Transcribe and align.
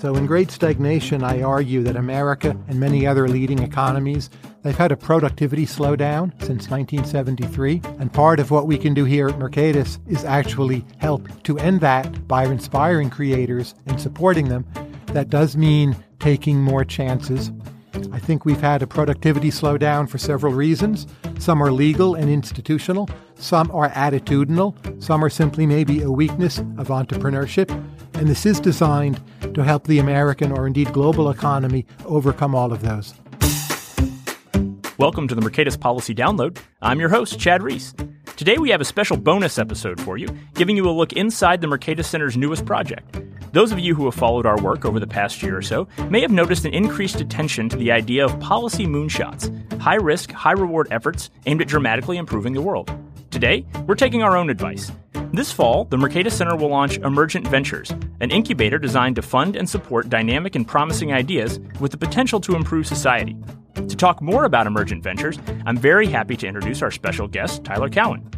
So, 0.00 0.14
in 0.14 0.24
Great 0.24 0.50
Stagnation, 0.50 1.22
I 1.22 1.42
argue 1.42 1.82
that 1.82 1.94
America 1.94 2.56
and 2.68 2.80
many 2.80 3.06
other 3.06 3.28
leading 3.28 3.58
economies, 3.58 4.30
they've 4.62 4.74
had 4.74 4.92
a 4.92 4.96
productivity 4.96 5.66
slowdown 5.66 6.32
since 6.40 6.70
1973. 6.70 7.82
And 7.98 8.10
part 8.10 8.40
of 8.40 8.50
what 8.50 8.66
we 8.66 8.78
can 8.78 8.94
do 8.94 9.04
here 9.04 9.28
at 9.28 9.38
Mercatus 9.38 9.98
is 10.08 10.24
actually 10.24 10.86
help 10.96 11.28
to 11.42 11.58
end 11.58 11.82
that 11.82 12.26
by 12.26 12.46
inspiring 12.46 13.10
creators 13.10 13.74
and 13.84 14.00
supporting 14.00 14.48
them. 14.48 14.64
That 15.08 15.28
does 15.28 15.54
mean 15.54 15.94
taking 16.18 16.62
more 16.62 16.86
chances. 16.86 17.52
I 18.10 18.18
think 18.18 18.46
we've 18.46 18.58
had 18.58 18.80
a 18.80 18.86
productivity 18.86 19.50
slowdown 19.50 20.08
for 20.08 20.16
several 20.16 20.54
reasons. 20.54 21.06
Some 21.38 21.62
are 21.62 21.72
legal 21.72 22.14
and 22.14 22.30
institutional, 22.30 23.10
some 23.34 23.70
are 23.72 23.90
attitudinal, 23.90 25.02
some 25.02 25.22
are 25.22 25.28
simply 25.28 25.66
maybe 25.66 26.00
a 26.00 26.10
weakness 26.10 26.58
of 26.78 26.88
entrepreneurship. 26.88 27.68
And 28.20 28.28
this 28.28 28.44
is 28.44 28.60
designed 28.60 29.18
to 29.54 29.64
help 29.64 29.86
the 29.86 29.98
American 29.98 30.52
or 30.52 30.66
indeed 30.66 30.92
global 30.92 31.30
economy 31.30 31.86
overcome 32.04 32.54
all 32.54 32.70
of 32.70 32.82
those. 32.82 33.14
Welcome 34.98 35.26
to 35.26 35.34
the 35.34 35.40
Mercatus 35.40 35.80
Policy 35.80 36.14
Download. 36.14 36.58
I'm 36.82 37.00
your 37.00 37.08
host, 37.08 37.40
Chad 37.40 37.62
Reese. 37.62 37.94
Today 38.36 38.58
we 38.58 38.68
have 38.68 38.82
a 38.82 38.84
special 38.84 39.16
bonus 39.16 39.58
episode 39.58 39.98
for 40.02 40.18
you, 40.18 40.28
giving 40.52 40.76
you 40.76 40.86
a 40.86 40.92
look 40.92 41.14
inside 41.14 41.62
the 41.62 41.66
Mercatus 41.66 42.04
Center's 42.04 42.36
newest 42.36 42.66
project. 42.66 43.22
Those 43.54 43.72
of 43.72 43.78
you 43.78 43.94
who 43.94 44.04
have 44.04 44.14
followed 44.14 44.44
our 44.44 44.60
work 44.60 44.84
over 44.84 45.00
the 45.00 45.06
past 45.06 45.42
year 45.42 45.56
or 45.56 45.62
so 45.62 45.88
may 46.10 46.20
have 46.20 46.30
noticed 46.30 46.66
an 46.66 46.74
increased 46.74 47.22
attention 47.22 47.70
to 47.70 47.76
the 47.78 47.90
idea 47.90 48.26
of 48.26 48.38
policy 48.38 48.84
moonshots, 48.84 49.48
high 49.80 49.94
risk, 49.94 50.30
high 50.30 50.52
reward 50.52 50.88
efforts 50.90 51.30
aimed 51.46 51.62
at 51.62 51.68
dramatically 51.68 52.18
improving 52.18 52.52
the 52.52 52.60
world. 52.60 52.92
Today, 53.30 53.64
we're 53.86 53.94
taking 53.94 54.22
our 54.22 54.36
own 54.36 54.50
advice. 54.50 54.92
This 55.32 55.52
fall, 55.52 55.84
the 55.84 55.96
Mercatus 55.96 56.32
Center 56.32 56.56
will 56.56 56.70
launch 56.70 56.98
Emergent 56.98 57.46
Ventures, 57.46 57.92
an 58.18 58.32
incubator 58.32 58.80
designed 58.80 59.14
to 59.14 59.22
fund 59.22 59.54
and 59.54 59.68
support 59.68 60.08
dynamic 60.08 60.56
and 60.56 60.66
promising 60.66 61.12
ideas 61.12 61.60
with 61.78 61.92
the 61.92 61.96
potential 61.96 62.40
to 62.40 62.56
improve 62.56 62.84
society. 62.84 63.36
To 63.74 63.94
talk 63.94 64.20
more 64.20 64.44
about 64.44 64.66
Emergent 64.66 65.04
Ventures, 65.04 65.38
I'm 65.66 65.76
very 65.76 66.08
happy 66.08 66.36
to 66.38 66.48
introduce 66.48 66.82
our 66.82 66.90
special 66.90 67.28
guest, 67.28 67.62
Tyler 67.62 67.88
Cowen. 67.88 68.28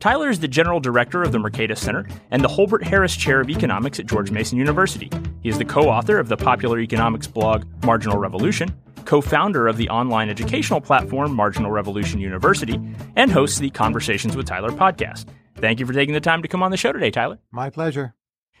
Tyler 0.00 0.30
is 0.30 0.40
the 0.40 0.48
General 0.48 0.80
Director 0.80 1.22
of 1.22 1.32
the 1.32 1.38
Mercatus 1.38 1.78
Center 1.78 2.08
and 2.30 2.42
the 2.42 2.48
Holbert 2.48 2.82
Harris 2.82 3.14
Chair 3.14 3.42
of 3.42 3.50
Economics 3.50 4.00
at 4.00 4.06
George 4.06 4.30
Mason 4.30 4.56
University. 4.56 5.10
He 5.42 5.50
is 5.50 5.58
the 5.58 5.66
co 5.66 5.90
author 5.90 6.18
of 6.18 6.28
the 6.28 6.36
popular 6.38 6.80
economics 6.80 7.26
blog 7.26 7.66
Marginal 7.84 8.16
Revolution, 8.16 8.74
co 9.04 9.20
founder 9.20 9.68
of 9.68 9.76
the 9.76 9.90
online 9.90 10.30
educational 10.30 10.80
platform 10.80 11.34
Marginal 11.34 11.70
Revolution 11.70 12.20
University, 12.20 12.80
and 13.16 13.30
hosts 13.30 13.58
the 13.58 13.68
Conversations 13.68 14.34
with 14.34 14.46
Tyler 14.46 14.70
podcast. 14.70 15.26
Thank 15.60 15.80
you 15.80 15.86
for 15.86 15.92
taking 15.92 16.14
the 16.14 16.20
time 16.20 16.42
to 16.42 16.48
come 16.48 16.62
on 16.62 16.70
the 16.70 16.76
show 16.76 16.92
today, 16.92 17.10
Tyler. 17.10 17.38
My 17.50 17.70
pleasure. 17.70 18.14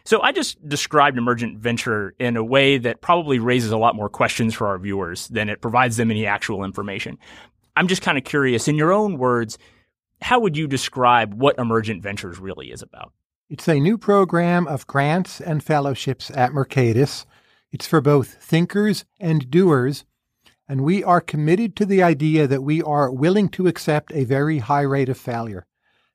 So, 0.04 0.22
I 0.22 0.32
just 0.32 0.66
described 0.68 1.18
emergent 1.18 1.58
venture 1.58 2.14
in 2.18 2.36
a 2.36 2.44
way 2.44 2.78
that 2.78 3.00
probably 3.00 3.38
raises 3.38 3.70
a 3.70 3.76
lot 3.76 3.94
more 3.94 4.08
questions 4.08 4.54
for 4.54 4.66
our 4.66 4.78
viewers 4.78 5.28
than 5.28 5.48
it 5.48 5.60
provides 5.60 5.96
them 5.96 6.10
any 6.10 6.26
actual 6.26 6.64
information. 6.64 7.18
I'm 7.76 7.88
just 7.88 8.02
kind 8.02 8.18
of 8.18 8.24
curious, 8.24 8.68
in 8.68 8.76
your 8.76 8.92
own 8.92 9.18
words, 9.18 9.58
how 10.20 10.40
would 10.40 10.56
you 10.56 10.66
describe 10.66 11.34
what 11.34 11.58
emergent 11.58 12.02
ventures 12.02 12.38
really 12.38 12.72
is 12.72 12.82
about? 12.82 13.12
It's 13.50 13.68
a 13.68 13.78
new 13.78 13.98
program 13.98 14.66
of 14.66 14.86
grants 14.86 15.40
and 15.40 15.62
fellowships 15.62 16.30
at 16.30 16.52
Mercatus. 16.52 17.26
It's 17.70 17.86
for 17.86 18.00
both 18.00 18.42
thinkers 18.42 19.04
and 19.20 19.50
doers 19.50 20.04
and 20.68 20.82
we 20.82 21.02
are 21.02 21.20
committed 21.20 21.74
to 21.76 21.86
the 21.86 22.02
idea 22.02 22.46
that 22.46 22.62
we 22.62 22.82
are 22.82 23.10
willing 23.10 23.48
to 23.48 23.66
accept 23.66 24.12
a 24.12 24.24
very 24.24 24.58
high 24.58 24.82
rate 24.82 25.08
of 25.08 25.16
failure. 25.16 25.64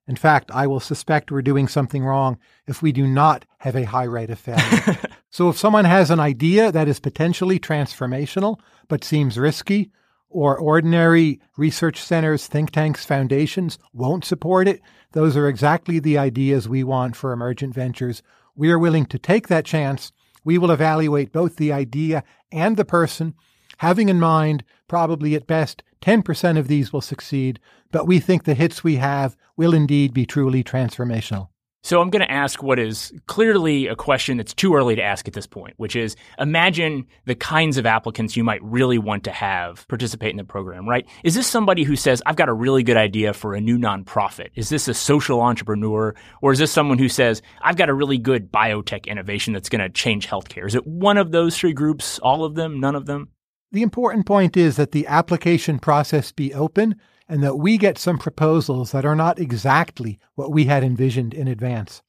In 0.08 0.16
fact, 0.16 0.52
I 0.52 0.68
will 0.68 0.80
suspect 0.80 1.32
we're 1.32 1.42
doing 1.42 1.68
something 1.68 2.04
wrong 2.04 2.38
if 2.68 2.82
we 2.82 2.92
do 2.92 3.08
not 3.08 3.46
have 3.60 3.76
a 3.76 3.86
high 3.86 4.04
rate 4.04 4.30
of 4.30 4.40
failure. 4.40 4.98
so 5.30 5.50
if 5.50 5.58
someone 5.58 5.86
has 5.86 6.12
an 6.12 6.20
idea 6.20 6.72
that 6.72 6.88
is 6.88 7.00
potentially 7.00 7.60
transformational 7.60 8.60
but 8.88 9.04
seems 9.04 9.38
risky, 9.38 9.92
or 10.34 10.58
ordinary 10.58 11.40
research 11.58 12.02
centers, 12.02 12.48
think 12.48 12.72
tanks, 12.72 13.06
foundations 13.06 13.78
won't 13.94 14.26
support 14.26 14.68
it, 14.68 14.82
those 15.12 15.38
are 15.38 15.48
exactly 15.48 16.00
the 16.00 16.18
ideas 16.18 16.68
we 16.68 16.84
want 16.84 17.16
for 17.16 17.32
emergent 17.32 17.74
ventures. 17.74 18.24
We 18.56 18.72
are 18.72 18.80
willing 18.80 19.06
to 19.08 19.20
take 19.20 19.48
that 19.48 19.64
chance. 19.64 20.12
We 20.44 20.58
will 20.58 20.72
evaluate 20.72 21.32
both 21.32 21.56
the 21.56 21.72
idea 21.72 22.24
and 22.52 22.76
the 22.76 22.86
person 22.86 23.36
having 23.78 24.10
in 24.10 24.20
mind 24.20 24.64
probably 24.88 25.36
at 25.36 25.48
best 25.48 25.84
10% 26.04 26.60
of 26.60 26.68
these 26.68 26.92
will 26.92 27.02
succeed, 27.02 27.60
but 27.92 28.06
we 28.06 28.20
think 28.20 28.44
the 28.44 28.54
hits 28.54 28.84
we 28.84 28.98
have 28.98 29.38
will 29.56 29.74
indeed 29.74 30.14
be 30.14 30.26
truly 30.26 30.62
transformational. 30.64 31.48
So 31.86 32.02
I'm 32.02 32.10
going 32.10 32.22
to 32.22 32.32
ask 32.32 32.64
what 32.64 32.80
is 32.80 33.14
clearly 33.28 33.88
a 33.88 33.96
question 33.96 34.38
that's 34.38 34.54
too 34.54 34.74
early 34.74 34.96
to 34.96 35.02
ask 35.02 35.28
at 35.28 35.34
this 35.34 35.48
point, 35.48 35.74
which 35.76 35.98
is 35.98 36.16
imagine 36.40 37.06
the 37.26 37.36
kinds 37.36 37.78
of 37.78 37.86
applicants 37.86 38.38
you 38.38 38.44
might 38.44 38.64
really 38.64 38.98
want 38.98 39.26
to 39.26 39.32
have 39.32 39.86
participate 39.90 40.32
in 40.32 40.38
the 40.38 40.46
program, 40.46 40.88
right? 40.88 41.06
Is 41.26 41.36
this 41.36 41.46
somebody 41.46 41.84
who 41.84 41.98
says, 41.98 42.22
I've 42.26 42.38
got 42.38 42.48
a 42.48 42.54
really 42.54 42.84
good 42.84 42.96
idea 42.96 43.34
for 43.34 43.54
a 43.54 43.60
new 43.60 43.78
nonprofit? 43.78 44.52
Is 44.56 44.70
this 44.70 44.88
a 44.88 44.94
social 44.94 45.42
entrepreneur? 45.42 46.16
Or 46.42 46.54
is 46.54 46.60
this 46.60 46.72
someone 46.72 47.00
who 47.00 47.10
says, 47.10 47.42
I've 47.62 47.76
got 47.76 47.90
a 47.90 47.94
really 47.94 48.18
good 48.18 48.50
biotech 48.50 49.06
innovation 49.06 49.52
that's 49.52 49.70
going 49.70 49.82
to 49.82 49.90
change 49.90 50.26
healthcare? 50.28 50.66
Is 50.66 50.76
it 50.76 50.88
one 50.88 51.18
of 51.18 51.32
those 51.32 51.58
three 51.58 51.74
groups, 51.74 52.18
all 52.20 52.46
of 52.46 52.56
them, 52.56 52.80
none 52.80 52.96
of 52.96 53.08
them? 53.08 53.33
The 53.74 53.82
important 53.82 54.28
point 54.28 54.56
is 54.56 54.76
that 54.76 54.92
the 54.92 55.08
application 55.08 55.80
process 55.80 56.32
be 56.32 56.54
open 56.54 56.96
and 57.28 57.42
that 57.42 57.56
we 57.56 57.80
get 57.80 57.98
some 57.98 58.20
proposals 58.20 58.92
that 58.92 59.04
are 59.04 59.16
not 59.16 59.40
exactly 59.40 60.20
what 60.36 60.52
we 60.52 60.66
had 60.66 60.84
envisioned 60.84 61.34
in 61.34 61.48
advance. 61.48 62.04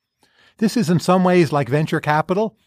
This 0.58 0.76
is 0.76 0.91
in 0.91 1.00
some 1.00 1.24
ways 1.24 1.53
like 1.53 1.70
venture 1.70 2.00
capital. 2.00 2.58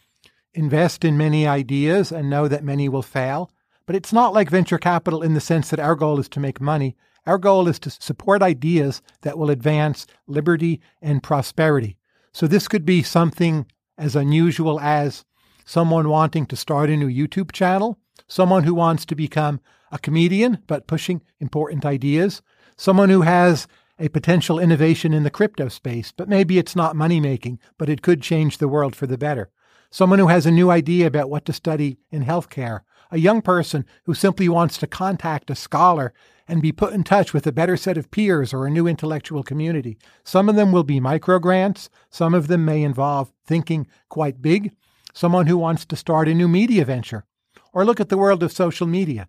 Invest 0.56 1.06
in 1.06 1.16
many 1.16 1.46
ideas 1.46 2.12
and 2.12 2.28
know 2.28 2.47
that 2.47 2.63
many 2.63 2.90
will 2.90 3.03
fail. 3.03 3.52
But 3.86 3.96
it's 3.96 4.12
not 4.12 4.34
like 4.34 4.50
venture 4.50 4.80
capital 4.80 5.22
in 5.22 5.36
the 5.36 5.41
sense 5.41 5.69
that 5.69 5.80
our 5.80 5.96
goal 5.96 6.19
is 6.19 6.28
to 6.30 6.40
make 6.40 6.59
money. 6.59 6.97
Our 7.28 7.38
goal 7.38 7.68
is 7.68 7.78
to 7.81 7.91
support 7.91 8.41
ideas 8.41 9.03
that 9.22 9.38
will 9.38 9.52
advance 9.52 10.07
liberty 10.25 10.81
and 11.03 11.22
prosperity. 11.22 11.97
So 12.31 12.47
this 12.47 12.68
could 12.68 12.84
be 12.84 13.03
something 13.03 13.68
as 13.96 14.16
unusual 14.16 14.80
as 14.80 15.24
someone 15.66 16.09
wanting 16.09 16.47
to 16.47 16.56
start 16.56 16.90
a 16.90 16.97
new 16.97 17.07
YouTube 17.07 17.52
channel 17.52 18.00
someone 18.28 18.64
who 18.64 18.74
wants 18.74 19.06
to 19.06 19.16
become 19.16 19.60
a 19.92 20.00
comedian 20.00 20.60
but 20.68 20.88
pushing 20.88 21.22
important 21.40 21.86
ideas, 21.86 22.42
someone 22.76 23.10
who 23.10 23.22
has 23.22 23.68
a 24.00 24.10
potential 24.10 24.60
innovation 24.60 25.14
in 25.14 25.24
the 25.24 25.30
crypto 25.30 25.68
space, 25.68 26.12
but 26.12 26.30
maybe 26.30 26.58
it's 26.58 26.76
not 26.76 26.96
money 26.96 27.20
making, 27.20 27.60
but 27.78 27.90
it 27.90 28.02
could 28.02 28.22
change 28.22 28.58
the 28.58 28.68
world 28.68 28.96
for 28.96 29.08
the 29.08 29.18
better. 29.18 29.50
Someone 29.90 30.20
who 30.20 30.28
has 30.28 30.46
a 30.46 30.52
new 30.52 30.70
idea 30.70 31.08
about 31.08 31.30
what 31.30 31.46
to 31.46 31.54
study 31.54 31.98
in 32.12 32.26
healthcare, 32.26 32.82
a 33.10 33.18
young 33.18 33.42
person 33.42 33.86
who 34.04 34.14
simply 34.14 34.50
wants 34.50 34.78
to 34.78 34.88
contact 34.88 35.50
a 35.50 35.56
scholar 35.56 36.14
and 36.48 36.62
be 36.62 36.72
put 36.72 36.94
in 36.94 37.04
touch 37.04 37.34
with 37.34 37.48
a 37.48 37.52
better 37.52 37.78
set 37.78 37.98
of 37.98 38.12
peers 38.12 38.54
or 38.54 38.66
a 38.66 38.72
new 38.72 38.88
intellectual 38.88 39.44
community. 39.44 39.98
Some 40.24 40.50
of 40.50 40.56
them 40.56 40.72
will 40.72 40.84
be 40.84 41.00
micro 41.00 41.40
grants, 41.40 41.90
some 42.10 42.34
of 42.34 42.48
them 42.48 42.66
may 42.66 42.84
involve 42.84 43.32
thinking 43.46 43.88
quite 44.10 44.42
big. 44.42 44.74
Someone 45.14 45.48
who 45.48 45.58
wants 45.58 45.86
to 45.86 45.96
start 45.96 46.28
a 46.28 46.34
new 46.34 46.48
media 46.48 46.86
venture, 46.86 47.26
or 47.74 47.86
look 47.86 48.00
at 48.00 48.10
the 48.10 48.18
world 48.18 48.44
of 48.44 48.52
social 48.52 48.88
media. 48.88 49.28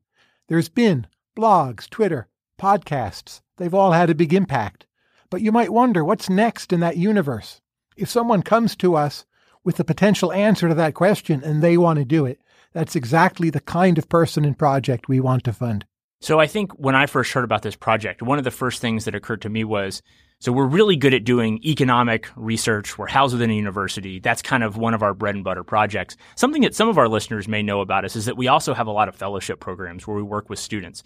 There's 0.49 0.69
been 0.69 1.07
blogs, 1.37 1.89
Twitter, 1.89 2.29
podcasts. 2.59 3.41
They've 3.57 3.75
all 3.75 3.93
had 3.93 4.11
a 4.11 4.15
big 4.15 4.33
impact. 4.33 4.87
But 5.31 5.43
you 5.43 5.53
might 5.53 5.73
wonder 5.73 6.05
what's 6.05 6.31
next 6.31 6.73
in 6.73 6.81
that 6.81 6.97
universe. 6.97 7.61
If 7.97 8.09
someone 8.09 8.43
comes 8.43 8.75
to 8.77 8.95
us 8.95 9.27
with 9.65 9.79
a 9.79 9.85
potential 9.85 10.33
answer 10.33 10.69
to 10.69 10.75
that 10.75 10.95
question 10.95 11.43
and 11.45 11.63
they 11.63 11.77
want 11.77 11.99
to 11.99 12.05
do 12.05 12.25
it, 12.25 12.41
that's 12.73 12.97
exactly 12.97 13.51
the 13.51 13.61
kind 13.61 13.99
of 13.99 14.09
person 14.09 14.45
and 14.45 14.59
project 14.59 15.09
we 15.09 15.21
want 15.21 15.45
to 15.45 15.53
fund. 15.53 15.85
So 16.21 16.41
I 16.41 16.47
think 16.47 16.73
when 16.73 16.95
I 16.95 17.07
first 17.07 17.33
heard 17.33 17.45
about 17.45 17.63
this 17.63 17.77
project, 17.77 18.23
one 18.23 18.39
of 18.39 18.45
the 18.45 18.51
first 18.51 18.81
things 18.81 19.05
that 19.05 19.15
occurred 19.15 19.43
to 19.43 19.49
me 19.49 19.65
was 19.65 20.03
so 20.41 20.53
we're 20.53 20.67
really 20.67 20.95
good 20.95 21.15
at 21.15 21.25
doing 21.25 21.59
economic 21.65 22.29
research. 22.37 22.97
We're 22.97 23.09
housed 23.09 23.35
within 23.35 23.51
a 23.51 23.55
university. 23.55 24.21
That's 24.21 24.41
kind 24.41 24.63
of 24.63 24.77
one 24.77 24.95
of 24.95 25.03
our 25.03 25.13
bread 25.13 25.35
and 25.35 25.43
butter 25.43 25.65
projects. 25.65 26.17
Something 26.37 26.63
that 26.63 26.77
some 26.77 26.89
of 26.89 26.97
our 26.97 27.09
listeners 27.09 27.49
may 27.49 27.63
know 27.63 27.81
about 27.81 28.05
us 28.05 28.15
is 28.15 28.27
that 28.27 28.37
we 28.37 28.47
also 28.47 28.73
have 28.73 28.87
a 28.87 28.93
lot 28.93 29.09
of 29.09 29.17
fellowship 29.17 29.59
programs 29.59 30.07
where 30.07 30.17
we 30.17 30.23
work 30.23 30.49
with 30.49 30.61
students. 30.61 31.03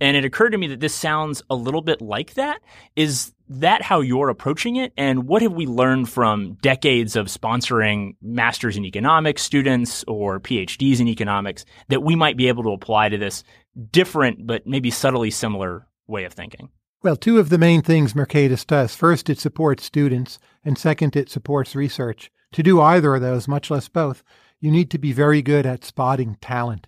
And 0.00 0.16
it 0.16 0.24
occurred 0.24 0.50
to 0.50 0.58
me 0.58 0.66
that 0.66 0.80
this 0.80 0.94
sounds 0.94 1.42
a 1.48 1.54
little 1.54 1.80
bit 1.80 2.02
like 2.02 2.34
that. 2.34 2.60
Is 2.96 3.32
that 3.48 3.82
how 3.82 4.00
you're 4.00 4.30
approaching 4.30 4.74
it? 4.74 4.92
And 4.96 5.28
what 5.28 5.42
have 5.42 5.52
we 5.52 5.66
learned 5.66 6.08
from 6.08 6.54
decades 6.54 7.14
of 7.14 7.26
sponsoring 7.26 8.16
masters 8.20 8.76
in 8.76 8.84
economics 8.84 9.42
students 9.42 10.04
or 10.08 10.40
PhDs 10.40 10.98
in 10.98 11.06
economics 11.06 11.64
that 11.86 12.02
we 12.02 12.16
might 12.16 12.36
be 12.36 12.48
able 12.48 12.64
to 12.64 12.72
apply 12.72 13.10
to 13.10 13.18
this 13.18 13.44
different, 13.92 14.44
but 14.44 14.66
maybe 14.66 14.90
subtly 14.90 15.30
similar 15.30 15.86
way 16.08 16.24
of 16.24 16.32
thinking? 16.32 16.68
Well, 17.02 17.16
two 17.16 17.40
of 17.40 17.48
the 17.48 17.58
main 17.58 17.82
things 17.82 18.14
Mercatus 18.14 18.64
does. 18.64 18.94
First, 18.94 19.28
it 19.28 19.40
supports 19.40 19.84
students, 19.84 20.38
and 20.64 20.78
second, 20.78 21.16
it 21.16 21.28
supports 21.28 21.74
research. 21.74 22.30
To 22.52 22.62
do 22.62 22.80
either 22.80 23.16
of 23.16 23.20
those, 23.20 23.48
much 23.48 23.72
less 23.72 23.88
both, 23.88 24.22
you 24.60 24.70
need 24.70 24.88
to 24.92 24.98
be 24.98 25.12
very 25.12 25.42
good 25.42 25.66
at 25.66 25.84
spotting 25.84 26.36
talent. 26.40 26.86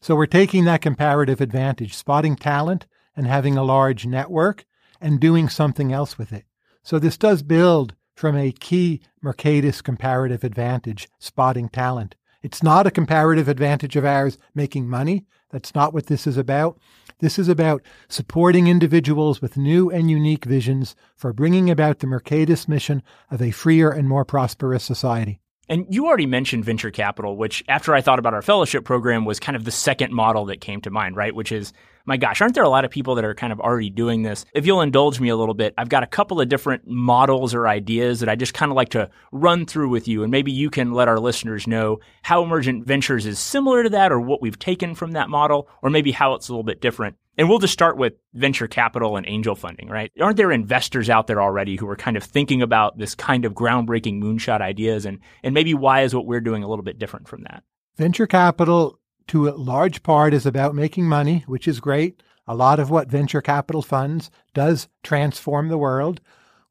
So 0.00 0.16
we're 0.16 0.24
taking 0.24 0.64
that 0.64 0.80
comparative 0.80 1.42
advantage, 1.42 1.94
spotting 1.94 2.36
talent 2.36 2.86
and 3.14 3.26
having 3.26 3.58
a 3.58 3.62
large 3.62 4.06
network 4.06 4.64
and 4.98 5.20
doing 5.20 5.50
something 5.50 5.92
else 5.92 6.16
with 6.16 6.32
it. 6.32 6.46
So 6.82 6.98
this 6.98 7.18
does 7.18 7.42
build 7.42 7.94
from 8.14 8.38
a 8.38 8.52
key 8.52 9.02
Mercatus 9.22 9.82
comparative 9.82 10.42
advantage, 10.42 11.06
spotting 11.18 11.68
talent. 11.68 12.14
It's 12.42 12.62
not 12.62 12.86
a 12.86 12.90
comparative 12.90 13.48
advantage 13.48 13.94
of 13.96 14.06
ours 14.06 14.38
making 14.54 14.88
money. 14.88 15.26
That's 15.50 15.74
not 15.74 15.92
what 15.92 16.06
this 16.06 16.26
is 16.26 16.36
about. 16.36 16.78
This 17.18 17.38
is 17.38 17.48
about 17.48 17.82
supporting 18.08 18.66
individuals 18.66 19.42
with 19.42 19.56
new 19.56 19.90
and 19.90 20.10
unique 20.10 20.44
visions 20.44 20.96
for 21.16 21.32
bringing 21.32 21.68
about 21.68 21.98
the 21.98 22.06
Mercatus 22.06 22.66
mission 22.66 23.02
of 23.30 23.42
a 23.42 23.50
freer 23.50 23.90
and 23.90 24.08
more 24.08 24.24
prosperous 24.24 24.84
society. 24.84 25.40
And 25.68 25.86
you 25.88 26.06
already 26.06 26.26
mentioned 26.26 26.64
venture 26.64 26.90
capital, 26.90 27.36
which 27.36 27.62
after 27.68 27.94
I 27.94 28.00
thought 28.00 28.18
about 28.18 28.34
our 28.34 28.42
fellowship 28.42 28.84
program 28.84 29.24
was 29.24 29.38
kind 29.38 29.54
of 29.54 29.64
the 29.64 29.70
second 29.70 30.12
model 30.12 30.46
that 30.46 30.60
came 30.60 30.80
to 30.80 30.90
mind, 30.90 31.14
right? 31.14 31.34
Which 31.34 31.52
is, 31.52 31.72
my 32.10 32.16
gosh, 32.16 32.40
aren't 32.40 32.56
there 32.56 32.64
a 32.64 32.68
lot 32.68 32.84
of 32.84 32.90
people 32.90 33.14
that 33.14 33.24
are 33.24 33.36
kind 33.36 33.52
of 33.52 33.60
already 33.60 33.88
doing 33.88 34.22
this? 34.22 34.44
If 34.52 34.66
you'll 34.66 34.80
indulge 34.80 35.20
me 35.20 35.28
a 35.28 35.36
little 35.36 35.54
bit, 35.54 35.74
I've 35.78 35.88
got 35.88 36.02
a 36.02 36.08
couple 36.08 36.40
of 36.40 36.48
different 36.48 36.82
models 36.84 37.54
or 37.54 37.68
ideas 37.68 38.18
that 38.18 38.28
I 38.28 38.34
just 38.34 38.52
kind 38.52 38.72
of 38.72 38.74
like 38.74 38.88
to 38.88 39.08
run 39.30 39.64
through 39.64 39.90
with 39.90 40.08
you. 40.08 40.24
And 40.24 40.30
maybe 40.32 40.50
you 40.50 40.70
can 40.70 40.92
let 40.92 41.06
our 41.06 41.20
listeners 41.20 41.68
know 41.68 42.00
how 42.22 42.42
Emergent 42.42 42.84
Ventures 42.84 43.26
is 43.26 43.38
similar 43.38 43.84
to 43.84 43.90
that 43.90 44.10
or 44.10 44.18
what 44.18 44.42
we've 44.42 44.58
taken 44.58 44.96
from 44.96 45.12
that 45.12 45.30
model, 45.30 45.68
or 45.82 45.90
maybe 45.90 46.10
how 46.10 46.34
it's 46.34 46.48
a 46.48 46.52
little 46.52 46.64
bit 46.64 46.80
different. 46.80 47.14
And 47.38 47.48
we'll 47.48 47.60
just 47.60 47.72
start 47.72 47.96
with 47.96 48.14
venture 48.34 48.66
capital 48.66 49.16
and 49.16 49.24
angel 49.28 49.54
funding, 49.54 49.88
right? 49.88 50.10
Aren't 50.20 50.36
there 50.36 50.50
investors 50.50 51.08
out 51.08 51.28
there 51.28 51.40
already 51.40 51.76
who 51.76 51.88
are 51.88 51.96
kind 51.96 52.16
of 52.16 52.24
thinking 52.24 52.60
about 52.60 52.98
this 52.98 53.14
kind 53.14 53.44
of 53.44 53.54
groundbreaking 53.54 54.20
moonshot 54.20 54.60
ideas? 54.60 55.06
And, 55.06 55.20
and 55.44 55.54
maybe 55.54 55.74
why 55.74 56.02
is 56.02 56.12
what 56.12 56.26
we're 56.26 56.40
doing 56.40 56.64
a 56.64 56.68
little 56.68 56.82
bit 56.82 56.98
different 56.98 57.28
from 57.28 57.44
that? 57.44 57.62
Venture 57.96 58.26
capital, 58.26 58.99
to 59.30 59.48
a 59.48 59.54
large 59.54 60.02
part, 60.02 60.34
is 60.34 60.44
about 60.44 60.74
making 60.74 61.08
money, 61.08 61.44
which 61.46 61.68
is 61.68 61.78
great. 61.78 62.20
A 62.48 62.54
lot 62.54 62.80
of 62.80 62.90
what 62.90 63.08
venture 63.08 63.40
capital 63.40 63.80
funds 63.80 64.28
does 64.54 64.88
transform 65.04 65.68
the 65.68 65.78
world. 65.78 66.20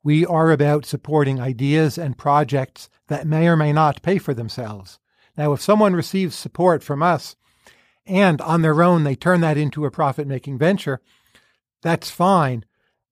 We 0.04 0.26
are 0.26 0.52
about 0.52 0.86
supporting 0.86 1.40
ideas 1.40 1.98
and 1.98 2.18
projects 2.18 2.90
that 3.08 3.26
may 3.26 3.48
or 3.48 3.56
may 3.56 3.72
not 3.72 4.02
pay 4.02 4.18
for 4.18 4.34
themselves. 4.34 5.00
Now, 5.38 5.54
if 5.54 5.62
someone 5.62 5.96
receives 5.96 6.36
support 6.36 6.84
from 6.84 7.02
us 7.02 7.38
and 8.06 8.42
on 8.42 8.62
their 8.62 8.84
own 8.84 9.06
they 9.06 9.16
turn 9.16 9.40
that 9.40 9.58
into 9.58 9.86
a 9.86 9.92
profit 9.92 10.28
making 10.28 10.58
venture, 10.58 11.00
that's 11.82 12.12
fine. 12.12 12.66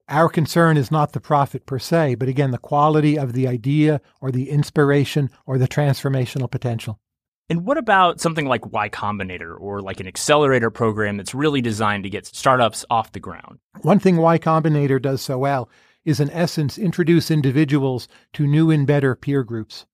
Our 0.10 0.28
concern 0.28 0.76
is 0.76 0.92
not 0.92 1.14
the 1.14 1.22
profit 1.22 1.66
per 1.66 1.80
se, 1.80 2.16
but 2.16 2.28
again, 2.28 2.52
the 2.52 2.58
quality 2.58 3.18
of 3.18 3.32
the 3.32 3.48
idea 3.48 4.02
or 4.20 4.30
the 4.30 4.50
inspiration 4.50 5.30
or 5.46 5.58
the 5.58 5.70
transformational 5.70 6.52
potential. 6.52 7.00
And 7.50 7.66
what 7.66 7.78
about 7.78 8.20
something 8.20 8.46
like 8.46 8.74
Y 8.74 8.90
Combinator 8.90 9.56
or 9.58 9.82
like 9.82 10.02
an 10.02 10.08
accelerator 10.08 10.70
program 10.70 11.16
that's 11.16 11.34
really 11.34 11.62
designed 11.62 12.04
to 12.04 12.10
get 12.10 12.26
startups 12.26 12.84
off 12.90 13.14
the 13.14 13.22
ground? 13.22 13.60
One 13.82 14.00
thing 14.00 14.18
Y 14.18 14.38
Combinator 14.38 15.02
does 15.02 15.22
so 15.22 15.38
well 15.38 15.70
is, 16.04 16.20
in 16.20 16.30
essence, 16.32 16.78
introduce 16.78 17.32
individuals 17.32 18.10
to 18.34 18.46
new 18.46 18.70
and 18.70 18.86
better 18.86 19.16
peer 19.16 19.44
groups. 19.44 19.86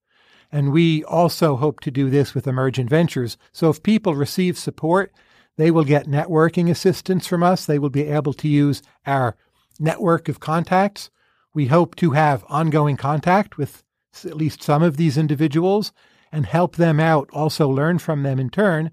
And 0.51 0.71
we 0.71 1.03
also 1.03 1.55
hope 1.55 1.79
to 1.81 1.91
do 1.91 2.09
this 2.09 2.33
with 2.33 2.47
Emergent 2.47 2.89
Ventures. 2.89 3.37
So 3.51 3.69
if 3.69 3.83
people 3.83 4.15
receive 4.15 4.57
support, 4.57 5.11
they 5.57 5.69
will 5.69 5.83
get 5.83 6.07
networking 6.07 6.71
assistance 6.71 7.27
from 7.27 7.43
us. 7.43 7.67
They 7.67 7.77
will 7.77 7.91
be 7.91 8.07
able 8.07 8.33
to 8.33 8.47
use 8.47 8.81
our 9.05 9.35
network 9.79 10.27
of 10.27 10.39
contacts. 10.39 11.11
We 11.53 11.67
hope 11.67 11.95
to 11.97 12.11
have 12.11 12.43
ongoing 12.49 12.97
contact 12.97 13.59
with 13.59 13.83
at 14.25 14.37
least 14.37 14.63
some 14.63 14.81
of 14.81 14.97
these 14.97 15.19
individuals 15.19 15.91
and 16.33 16.47
help 16.47 16.75
them 16.75 16.99
out, 16.99 17.29
also 17.31 17.69
learn 17.69 17.99
from 17.99 18.23
them 18.23 18.39
in 18.39 18.49
turn, 18.49 18.89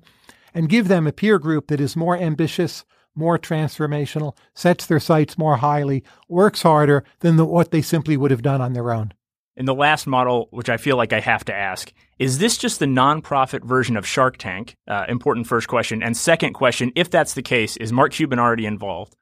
and 0.52 0.68
give 0.68 0.86
them 0.86 1.06
a 1.06 1.12
peer 1.12 1.38
group 1.38 1.68
that 1.68 1.80
is 1.80 1.96
more 1.96 2.16
ambitious, 2.16 2.84
more 3.14 3.38
transformational, 3.38 4.36
sets 4.54 4.86
their 4.86 5.00
sights 5.00 5.38
more 5.38 5.56
highly, 5.56 6.04
works 6.28 6.62
harder 6.62 7.02
than 7.20 7.36
the, 7.36 7.44
what 7.46 7.70
they 7.70 7.80
simply 7.80 8.16
would 8.16 8.30
have 8.30 8.42
done 8.42 8.60
on 8.60 8.74
their 8.74 8.92
own. 8.92 9.12
In 9.56 9.64
the 9.64 9.74
last 9.74 10.06
model, 10.06 10.48
which 10.50 10.68
I 10.68 10.76
feel 10.76 10.96
like 10.96 11.12
I 11.12 11.20
have 11.20 11.44
to 11.46 11.54
ask, 11.54 11.92
is 12.18 12.38
this 12.38 12.58
just 12.58 12.78
the 12.78 12.86
nonprofit 12.86 13.64
version 13.64 13.96
of 13.96 14.06
Shark 14.06 14.36
Tank? 14.36 14.76
Uh, 14.86 15.06
important 15.08 15.46
first 15.46 15.66
question. 15.66 16.02
And 16.02 16.16
second 16.16 16.52
question, 16.52 16.92
if 16.94 17.10
that's 17.10 17.34
the 17.34 17.42
case, 17.42 17.76
is 17.78 17.92
Mark 17.92 18.12
Cuban 18.12 18.38
already 18.38 18.66
involved? 18.66 19.16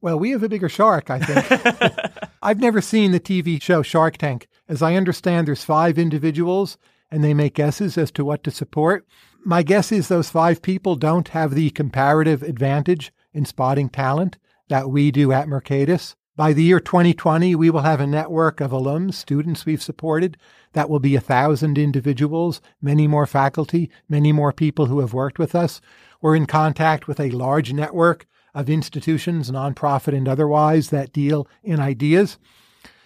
Well, 0.00 0.18
we 0.18 0.30
have 0.30 0.42
a 0.42 0.48
bigger 0.48 0.68
shark, 0.68 1.10
I 1.10 1.18
think. 1.18 2.28
I've 2.42 2.60
never 2.60 2.80
seen 2.80 3.12
the 3.12 3.20
TV 3.20 3.60
show 3.60 3.82
Shark 3.82 4.16
Tank. 4.16 4.48
As 4.68 4.80
I 4.80 4.94
understand, 4.94 5.46
there's 5.46 5.64
five 5.64 5.98
individuals 5.98 6.78
and 7.10 7.22
they 7.22 7.34
make 7.34 7.54
guesses 7.54 7.96
as 7.96 8.10
to 8.12 8.24
what 8.24 8.44
to 8.44 8.50
support. 8.50 9.06
My 9.44 9.62
guess 9.62 9.92
is 9.92 10.08
those 10.08 10.30
five 10.30 10.62
people 10.62 10.96
don't 10.96 11.28
have 11.28 11.54
the 11.54 11.70
comparative 11.70 12.42
advantage 12.42 13.12
in 13.32 13.44
spotting 13.44 13.88
talent 13.88 14.36
that 14.68 14.90
we 14.90 15.10
do 15.10 15.32
at 15.32 15.46
Mercatus. 15.46 16.14
By 16.36 16.52
the 16.52 16.62
year 16.62 16.78
2020, 16.78 17.54
we 17.56 17.68
will 17.68 17.80
have 17.80 18.00
a 18.00 18.06
network 18.06 18.60
of 18.60 18.70
alums, 18.70 19.14
students 19.14 19.66
we've 19.66 19.82
supported. 19.82 20.36
That 20.72 20.88
will 20.88 21.00
be 21.00 21.16
a 21.16 21.20
thousand 21.20 21.78
individuals, 21.78 22.60
many 22.80 23.08
more 23.08 23.26
faculty, 23.26 23.90
many 24.08 24.30
more 24.30 24.52
people 24.52 24.86
who 24.86 25.00
have 25.00 25.12
worked 25.12 25.38
with 25.38 25.54
us. 25.54 25.80
We're 26.20 26.36
in 26.36 26.46
contact 26.46 27.08
with 27.08 27.18
a 27.18 27.30
large 27.30 27.72
network 27.72 28.26
of 28.54 28.70
institutions, 28.70 29.50
nonprofit 29.50 30.16
and 30.16 30.28
otherwise, 30.28 30.90
that 30.90 31.12
deal 31.12 31.48
in 31.64 31.80
ideas. 31.80 32.38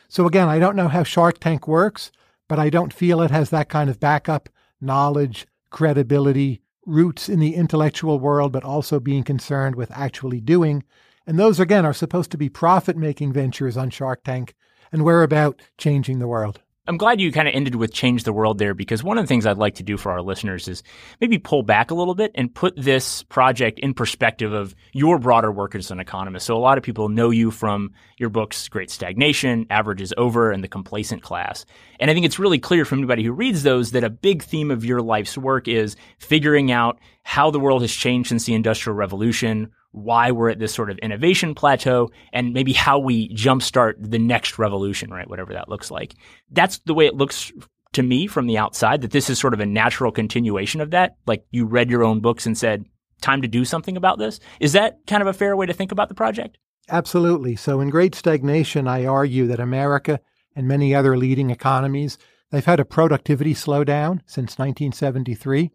So 0.08 0.26
again, 0.26 0.48
I 0.48 0.58
don't 0.58 0.76
know 0.76 0.88
how 0.88 1.02
Shark 1.02 1.38
Tank 1.38 1.66
works, 1.66 2.12
but 2.52 2.58
I 2.58 2.68
don't 2.68 2.92
feel 2.92 3.22
it 3.22 3.30
has 3.30 3.48
that 3.48 3.70
kind 3.70 3.88
of 3.88 3.98
backup, 3.98 4.50
knowledge, 4.78 5.46
credibility, 5.70 6.60
roots 6.84 7.30
in 7.30 7.38
the 7.38 7.54
intellectual 7.54 8.20
world, 8.20 8.52
but 8.52 8.62
also 8.62 9.00
being 9.00 9.24
concerned 9.24 9.74
with 9.74 9.90
actually 9.90 10.42
doing 10.42 10.84
and 11.26 11.38
those, 11.38 11.60
again, 11.60 11.86
are 11.86 11.92
supposed 11.92 12.30
to 12.32 12.36
be 12.36 12.48
profit 12.48 12.96
making 12.96 13.32
ventures 13.32 13.76
on 13.76 13.90
Shark 13.90 14.24
Tank. 14.24 14.54
And 14.90 15.04
we're 15.04 15.22
about 15.22 15.62
changing 15.78 16.18
the 16.18 16.26
world. 16.26 16.60
I'm 16.84 16.96
glad 16.96 17.20
you 17.20 17.30
kind 17.30 17.46
of 17.46 17.54
ended 17.54 17.76
with 17.76 17.92
change 17.92 18.24
the 18.24 18.32
world 18.32 18.58
there 18.58 18.74
because 18.74 19.04
one 19.04 19.16
of 19.16 19.22
the 19.22 19.28
things 19.28 19.46
I'd 19.46 19.56
like 19.56 19.76
to 19.76 19.84
do 19.84 19.96
for 19.96 20.10
our 20.10 20.20
listeners 20.20 20.66
is 20.66 20.82
maybe 21.20 21.38
pull 21.38 21.62
back 21.62 21.92
a 21.92 21.94
little 21.94 22.16
bit 22.16 22.32
and 22.34 22.52
put 22.52 22.74
this 22.76 23.22
project 23.22 23.78
in 23.78 23.94
perspective 23.94 24.52
of 24.52 24.74
your 24.92 25.20
broader 25.20 25.52
work 25.52 25.76
as 25.76 25.92
an 25.92 26.00
economist. 26.00 26.44
So 26.44 26.56
a 26.56 26.58
lot 26.58 26.78
of 26.78 26.82
people 26.82 27.08
know 27.08 27.30
you 27.30 27.52
from 27.52 27.92
your 28.18 28.30
books, 28.30 28.68
Great 28.68 28.90
Stagnation, 28.90 29.64
Average 29.70 30.00
is 30.00 30.14
Over, 30.16 30.50
and 30.50 30.64
The 30.64 30.68
Complacent 30.68 31.22
Class. 31.22 31.64
And 32.00 32.10
I 32.10 32.14
think 32.14 32.26
it's 32.26 32.40
really 32.40 32.58
clear 32.58 32.84
from 32.84 32.98
anybody 32.98 33.22
who 33.22 33.30
reads 33.30 33.62
those 33.62 33.92
that 33.92 34.02
a 34.02 34.10
big 34.10 34.42
theme 34.42 34.72
of 34.72 34.84
your 34.84 35.02
life's 35.02 35.38
work 35.38 35.68
is 35.68 35.94
figuring 36.18 36.72
out 36.72 36.98
how 37.22 37.52
the 37.52 37.60
world 37.60 37.82
has 37.82 37.92
changed 37.92 38.30
since 38.30 38.44
the 38.44 38.54
Industrial 38.54 38.96
Revolution, 38.96 39.70
why 39.92 40.30
we're 40.30 40.48
at 40.48 40.58
this 40.58 40.74
sort 40.74 40.90
of 40.90 40.98
innovation 40.98 41.54
plateau 41.54 42.10
and 42.32 42.52
maybe 42.52 42.72
how 42.72 42.98
we 42.98 43.34
jumpstart 43.34 43.94
the 43.98 44.18
next 44.18 44.58
revolution, 44.58 45.10
right? 45.10 45.28
Whatever 45.28 45.52
that 45.52 45.68
looks 45.68 45.90
like. 45.90 46.14
That's 46.50 46.78
the 46.80 46.94
way 46.94 47.06
it 47.06 47.14
looks 47.14 47.52
to 47.92 48.02
me 48.02 48.26
from 48.26 48.46
the 48.46 48.58
outside 48.58 49.02
that 49.02 49.10
this 49.10 49.28
is 49.28 49.38
sort 49.38 49.54
of 49.54 49.60
a 49.60 49.66
natural 49.66 50.10
continuation 50.10 50.80
of 50.80 50.90
that. 50.90 51.16
Like 51.26 51.44
you 51.50 51.66
read 51.66 51.90
your 51.90 52.04
own 52.04 52.20
books 52.20 52.46
and 52.46 52.56
said, 52.56 52.86
time 53.20 53.42
to 53.42 53.48
do 53.48 53.64
something 53.64 53.96
about 53.96 54.18
this. 54.18 54.40
Is 54.60 54.72
that 54.72 54.98
kind 55.06 55.22
of 55.22 55.28
a 55.28 55.32
fair 55.32 55.56
way 55.56 55.66
to 55.66 55.72
think 55.72 55.92
about 55.92 56.08
the 56.08 56.14
project? 56.14 56.58
Absolutely. 56.88 57.54
So 57.56 57.80
in 57.80 57.90
Great 57.90 58.14
Stagnation, 58.14 58.88
I 58.88 59.06
argue 59.06 59.46
that 59.46 59.60
America 59.60 60.20
and 60.56 60.66
many 60.66 60.94
other 60.94 61.16
leading 61.16 61.50
economies, 61.50 62.18
they've 62.50 62.64
had 62.64 62.80
a 62.80 62.84
productivity 62.84 63.54
slowdown 63.54 64.20
since 64.26 64.58
1973. 64.58 65.70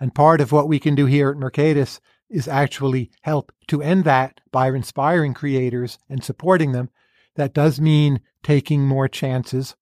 And 0.00 0.14
part 0.14 0.40
of 0.40 0.50
what 0.50 0.68
we 0.68 0.80
can 0.80 0.94
do 0.94 1.06
here 1.06 1.30
at 1.30 1.36
Mercatus 1.36 2.00
is 2.28 2.48
actually 2.48 3.10
help 3.22 3.52
to 3.68 3.82
end 3.82 4.04
that 4.04 4.40
by 4.50 4.68
inspiring 4.68 5.34
creators 5.34 5.98
and 6.08 6.24
supporting 6.24 6.72
them. 6.72 6.90
That 7.36 7.54
does 7.54 7.80
mean 7.80 8.20
taking 8.42 8.86
more 8.86 9.08
chances. 9.08 9.76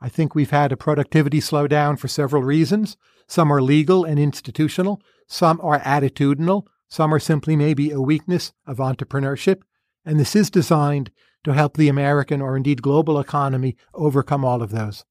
I 0.00 0.08
think 0.08 0.34
we've 0.34 0.50
had 0.50 0.72
a 0.72 0.76
productivity 0.76 1.40
slowdown 1.40 1.98
for 1.98 2.08
several 2.08 2.42
reasons. 2.42 2.96
Some 3.26 3.52
are 3.52 3.62
legal 3.62 4.04
and 4.04 4.18
institutional, 4.18 5.00
some 5.26 5.60
are 5.62 5.78
attitudinal, 5.80 6.66
some 6.88 7.14
are 7.14 7.20
simply 7.20 7.54
maybe 7.54 7.90
a 7.90 8.00
weakness 8.00 8.52
of 8.66 8.78
entrepreneurship. 8.78 9.62
And 10.04 10.18
this 10.18 10.34
is 10.34 10.50
designed 10.50 11.10
to 11.44 11.54
help 11.54 11.76
the 11.76 11.88
American 11.88 12.40
or 12.40 12.56
indeed 12.56 12.82
global 12.82 13.18
economy 13.18 13.76
overcome 13.94 14.44
all 14.44 14.62
of 14.62 14.70
those. 14.70 15.04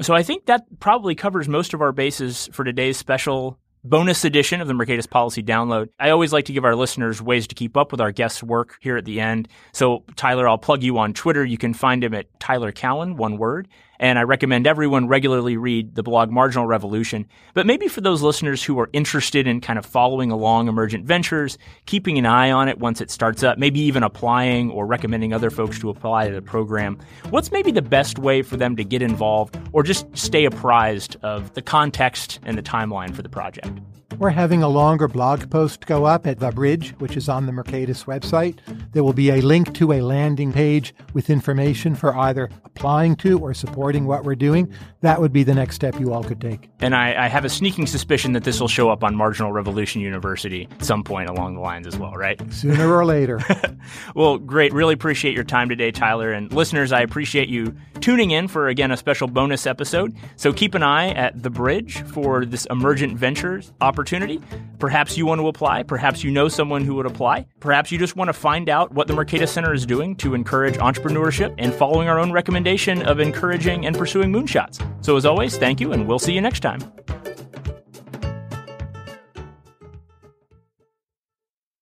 So 0.00 0.14
I 0.14 0.22
think 0.22 0.46
that 0.46 0.80
probably 0.80 1.14
covers 1.14 1.48
most 1.48 1.72
of 1.72 1.80
our 1.80 1.92
bases 1.92 2.48
for 2.52 2.64
today's 2.64 2.96
special 2.96 3.58
bonus 3.84 4.24
edition 4.24 4.62
of 4.62 4.66
the 4.66 4.72
Mercatus 4.72 5.08
Policy 5.08 5.42
Download. 5.42 5.90
I 6.00 6.10
always 6.10 6.32
like 6.32 6.46
to 6.46 6.52
give 6.52 6.64
our 6.64 6.74
listeners 6.74 7.20
ways 7.20 7.46
to 7.48 7.54
keep 7.54 7.76
up 7.76 7.92
with 7.92 8.00
our 8.00 8.12
guests' 8.12 8.42
work 8.42 8.78
here 8.80 8.96
at 8.96 9.04
the 9.04 9.20
end. 9.20 9.48
So, 9.72 10.04
Tyler, 10.16 10.48
I'll 10.48 10.58
plug 10.58 10.82
you 10.82 10.96
on 10.98 11.12
Twitter. 11.12 11.44
You 11.44 11.58
can 11.58 11.74
find 11.74 12.02
him 12.02 12.14
at 12.14 12.40
Tyler 12.40 12.72
Cowen, 12.72 13.16
one 13.16 13.36
word. 13.36 13.68
And 13.98 14.18
I 14.18 14.22
recommend 14.22 14.66
everyone 14.66 15.08
regularly 15.08 15.56
read 15.56 15.94
the 15.94 16.02
blog 16.02 16.30
Marginal 16.30 16.66
Revolution. 16.66 17.26
But 17.54 17.66
maybe 17.66 17.88
for 17.88 18.00
those 18.00 18.22
listeners 18.22 18.62
who 18.62 18.78
are 18.80 18.90
interested 18.92 19.46
in 19.46 19.60
kind 19.60 19.78
of 19.78 19.86
following 19.86 20.30
along 20.30 20.68
emergent 20.68 21.04
ventures, 21.04 21.58
keeping 21.86 22.18
an 22.18 22.26
eye 22.26 22.50
on 22.50 22.68
it 22.68 22.78
once 22.78 23.00
it 23.00 23.10
starts 23.10 23.42
up, 23.42 23.58
maybe 23.58 23.80
even 23.80 24.02
applying 24.02 24.70
or 24.70 24.86
recommending 24.86 25.32
other 25.32 25.50
folks 25.50 25.78
to 25.78 25.90
apply 25.90 26.28
to 26.28 26.34
the 26.34 26.42
program, 26.42 26.98
what's 27.30 27.52
maybe 27.52 27.70
the 27.70 27.82
best 27.82 28.18
way 28.18 28.42
for 28.42 28.56
them 28.56 28.76
to 28.76 28.84
get 28.84 29.02
involved 29.02 29.56
or 29.72 29.82
just 29.82 30.06
stay 30.16 30.44
apprised 30.44 31.16
of 31.22 31.54
the 31.54 31.62
context 31.62 32.40
and 32.44 32.58
the 32.58 32.62
timeline 32.62 33.14
for 33.14 33.22
the 33.22 33.28
project? 33.28 33.80
We're 34.18 34.30
having 34.30 34.62
a 34.62 34.68
longer 34.68 35.08
blog 35.08 35.50
post 35.50 35.86
go 35.86 36.04
up 36.04 36.24
at 36.24 36.38
The 36.38 36.52
Bridge, 36.52 36.90
which 36.98 37.16
is 37.16 37.28
on 37.28 37.46
the 37.46 37.52
Mercatus 37.52 38.04
website. 38.04 38.58
There 38.92 39.02
will 39.02 39.12
be 39.12 39.30
a 39.30 39.40
link 39.40 39.74
to 39.74 39.92
a 39.92 40.02
landing 40.02 40.52
page 40.52 40.94
with 41.14 41.30
information 41.30 41.96
for 41.96 42.16
either 42.16 42.48
applying 42.64 43.16
to 43.16 43.40
or 43.40 43.54
supporting 43.54 43.83
what 43.84 44.24
we're 44.24 44.34
doing. 44.34 44.72
That 45.02 45.20
would 45.20 45.32
be 45.32 45.42
the 45.42 45.54
next 45.54 45.74
step 45.74 46.00
you 46.00 46.12
all 46.12 46.24
could 46.24 46.40
take. 46.40 46.70
And 46.80 46.94
I, 46.94 47.26
I 47.26 47.28
have 47.28 47.44
a 47.44 47.48
sneaking 47.48 47.86
suspicion 47.86 48.32
that 48.32 48.44
this 48.44 48.60
will 48.60 48.68
show 48.68 48.88
up 48.88 49.04
on 49.04 49.14
Marginal 49.14 49.52
Revolution 49.52 50.00
University 50.00 50.66
at 50.70 50.84
some 50.84 51.04
point 51.04 51.28
along 51.28 51.54
the 51.54 51.60
lines 51.60 51.86
as 51.86 51.98
well, 51.98 52.12
right? 52.12 52.40
Sooner 52.52 52.90
or 52.90 53.04
later. 53.04 53.40
well, 54.14 54.38
great. 54.38 54.72
Really 54.72 54.94
appreciate 54.94 55.34
your 55.34 55.44
time 55.44 55.68
today, 55.68 55.90
Tyler. 55.90 56.32
And 56.32 56.52
listeners, 56.52 56.92
I 56.92 57.02
appreciate 57.02 57.48
you 57.48 57.74
tuning 58.00 58.30
in 58.30 58.48
for, 58.48 58.68
again, 58.68 58.90
a 58.90 58.96
special 58.96 59.28
bonus 59.28 59.66
episode. 59.66 60.14
So 60.36 60.52
keep 60.52 60.74
an 60.74 60.82
eye 60.82 61.10
at 61.10 61.42
The 61.42 61.50
Bridge 61.50 62.02
for 62.02 62.44
this 62.44 62.66
emergent 62.70 63.18
ventures 63.18 63.72
opportunity. 63.80 64.40
Perhaps 64.78 65.16
you 65.16 65.26
want 65.26 65.40
to 65.40 65.48
apply. 65.48 65.82
Perhaps 65.82 66.24
you 66.24 66.30
know 66.30 66.48
someone 66.48 66.84
who 66.84 66.94
would 66.94 67.06
apply. 67.06 67.46
Perhaps 67.60 67.92
you 67.92 67.98
just 67.98 68.16
want 68.16 68.28
to 68.28 68.32
find 68.32 68.68
out 68.68 68.92
what 68.92 69.06
the 69.06 69.14
Mercatus 69.14 69.48
Center 69.48 69.72
is 69.72 69.84
doing 69.84 70.16
to 70.16 70.34
encourage 70.34 70.76
entrepreneurship 70.76 71.54
and 71.58 71.72
following 71.72 72.08
our 72.08 72.18
own 72.18 72.32
recommendation 72.32 73.02
of 73.02 73.20
encouraging 73.20 73.73
and 73.82 73.96
pursuing 73.96 74.32
moonshots. 74.32 74.80
So, 75.04 75.16
as 75.16 75.26
always, 75.26 75.56
thank 75.56 75.80
you, 75.80 75.92
and 75.92 76.06
we'll 76.06 76.18
see 76.18 76.32
you 76.32 76.40
next 76.40 76.60
time. 76.60 76.80